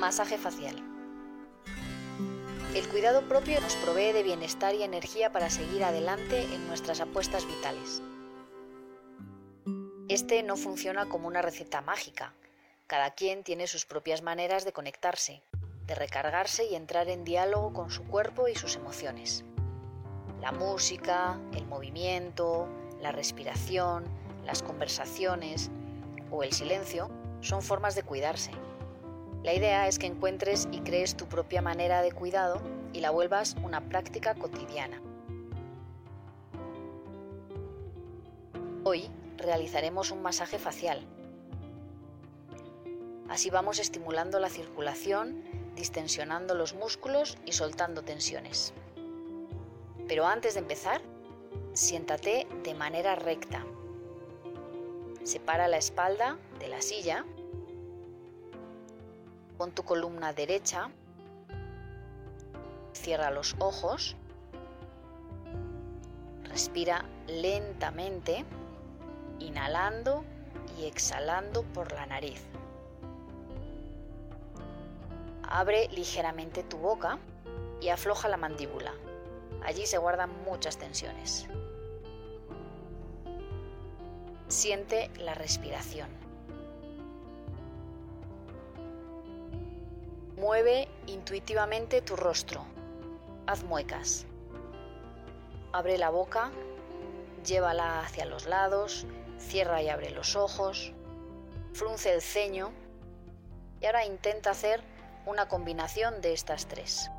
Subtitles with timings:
[0.00, 0.76] Masaje facial.
[2.74, 7.46] El cuidado propio nos provee de bienestar y energía para seguir adelante en nuestras apuestas
[7.46, 8.00] vitales.
[10.08, 12.32] Este no funciona como una receta mágica.
[12.86, 15.42] Cada quien tiene sus propias maneras de conectarse,
[15.84, 19.44] de recargarse y entrar en diálogo con su cuerpo y sus emociones.
[20.40, 22.66] La música, el movimiento,
[23.02, 24.04] la respiración,
[24.46, 25.70] las conversaciones
[26.30, 27.10] o el silencio
[27.42, 28.50] son formas de cuidarse.
[29.42, 32.60] La idea es que encuentres y crees tu propia manera de cuidado
[32.92, 35.00] y la vuelvas una práctica cotidiana.
[38.84, 39.08] Hoy
[39.38, 41.06] realizaremos un masaje facial.
[43.30, 45.42] Así vamos estimulando la circulación,
[45.74, 48.74] distensionando los músculos y soltando tensiones.
[50.06, 51.00] Pero antes de empezar,
[51.72, 53.64] siéntate de manera recta.
[55.22, 57.24] Separa la espalda de la silla
[59.60, 60.88] Pon tu columna derecha.
[62.94, 64.16] Cierra los ojos.
[66.44, 68.46] Respira lentamente,
[69.38, 70.24] inhalando
[70.78, 72.42] y exhalando por la nariz.
[75.42, 77.18] Abre ligeramente tu boca
[77.82, 78.94] y afloja la mandíbula.
[79.62, 81.46] Allí se guardan muchas tensiones.
[84.48, 86.19] Siente la respiración.
[90.40, 92.64] Mueve intuitivamente tu rostro.
[93.46, 94.24] Haz muecas.
[95.70, 96.50] Abre la boca,
[97.44, 99.06] llévala hacia los lados,
[99.38, 100.94] cierra y abre los ojos,
[101.74, 102.72] frunce el ceño
[103.82, 104.80] y ahora intenta hacer
[105.26, 107.10] una combinación de estas tres.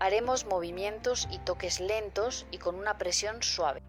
[0.00, 3.82] Haremos movimientos y toques lentos y con una presión suave.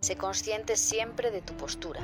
[0.00, 2.00] Sé consciente siempre de tu postura.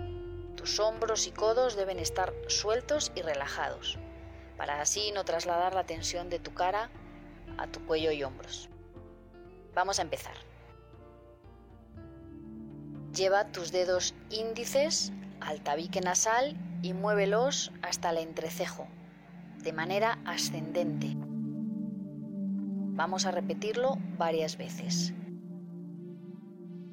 [0.64, 3.98] Tus hombros y codos deben estar sueltos y relajados,
[4.56, 6.88] para así no trasladar la tensión de tu cara
[7.58, 8.70] a tu cuello y hombros.
[9.74, 10.32] Vamos a empezar.
[13.14, 18.88] Lleva tus dedos índices al tabique nasal y muévelos hasta el entrecejo,
[19.58, 21.12] de manera ascendente.
[22.96, 25.12] Vamos a repetirlo varias veces.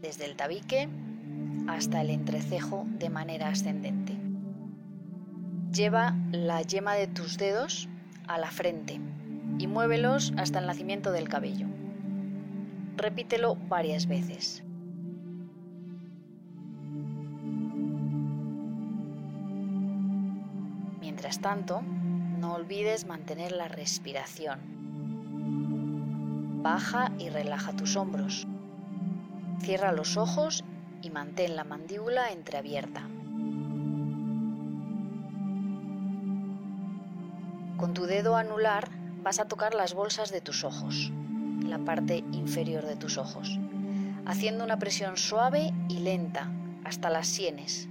[0.01, 0.89] Desde el tabique
[1.67, 4.17] hasta el entrecejo de manera ascendente.
[5.73, 7.87] Lleva la yema de tus dedos
[8.27, 8.99] a la frente
[9.57, 11.67] y muévelos hasta el nacimiento del cabello.
[12.97, 14.63] Repítelo varias veces.
[20.99, 21.81] Mientras tanto,
[22.39, 24.59] no olvides mantener la respiración.
[26.63, 28.47] Baja y relaja tus hombros.
[29.59, 30.63] Cierra los ojos
[31.01, 33.01] y mantén la mandíbula entreabierta.
[37.77, 38.89] Con tu dedo anular
[39.23, 41.11] vas a tocar las bolsas de tus ojos,
[41.63, 43.59] la parte inferior de tus ojos,
[44.25, 46.51] haciendo una presión suave y lenta
[46.83, 47.87] hasta las sienes.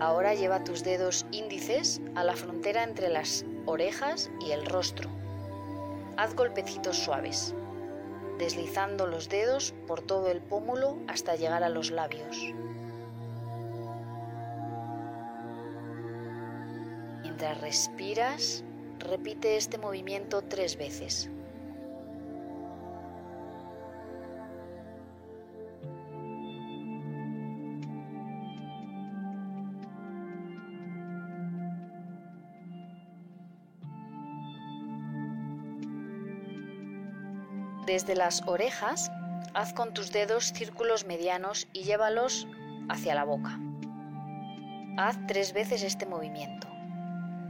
[0.00, 5.23] Ahora lleva tus dedos índices a la frontera entre las orejas y el rostro
[6.16, 7.54] Haz golpecitos suaves,
[8.38, 12.36] deslizando los dedos por todo el pómulo hasta llegar a los labios.
[17.22, 18.64] Mientras respiras,
[19.00, 21.30] repite este movimiento tres veces.
[37.86, 39.12] Desde las orejas,
[39.52, 42.48] haz con tus dedos círculos medianos y llévalos
[42.88, 43.60] hacia la boca.
[44.96, 46.66] Haz tres veces este movimiento,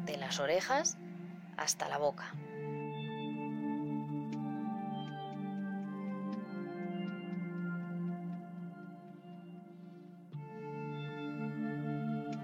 [0.06, 0.97] de las orejas
[1.56, 2.35] hasta la boca.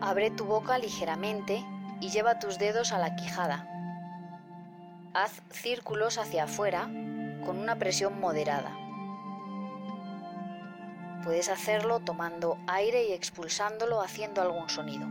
[0.01, 1.65] Abre tu boca ligeramente
[2.01, 3.67] y lleva tus dedos a la quijada.
[5.13, 6.89] Haz círculos hacia afuera
[7.45, 8.77] con una presión moderada.
[11.25, 15.07] Puedes hacerlo tomando aire y expulsándolo haciendo algún sonido.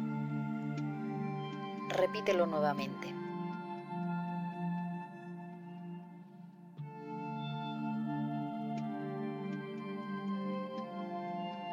[1.89, 3.13] Repítelo nuevamente.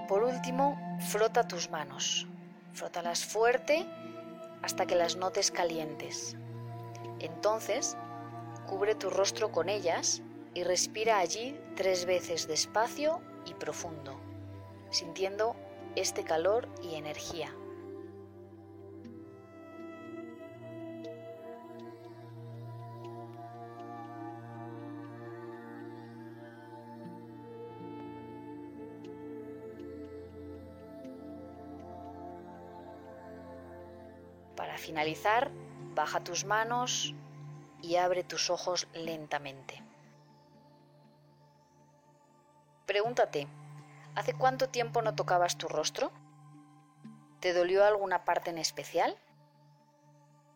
[0.09, 2.29] Por último, frota tus manos.
[2.73, 3.87] Frótalas fuerte
[4.63, 6.37] hasta que las notes calientes.
[7.19, 7.97] Entonces,
[8.67, 10.23] cubre tu rostro con ellas
[10.57, 14.19] y respira allí tres veces despacio y profundo,
[14.89, 15.55] sintiendo
[15.97, 17.55] este calor y energía.
[34.57, 35.51] Para finalizar,
[35.95, 37.15] baja tus manos
[37.83, 39.86] y abre tus ojos lentamente.
[42.87, 43.49] Pregúntate,
[44.15, 46.13] ¿hace cuánto tiempo no tocabas tu rostro?
[47.41, 49.17] ¿Te dolió alguna parte en especial?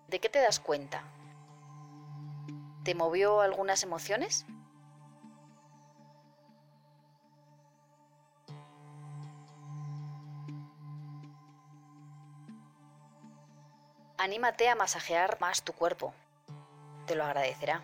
[0.06, 1.02] ¿De qué te das cuenta?
[2.84, 4.46] ¿Te movió algunas emociones?
[14.18, 16.14] Anímate a masajear más tu cuerpo.
[17.06, 17.82] Te lo agradecerá.